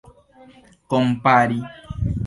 [0.89, 1.59] kompari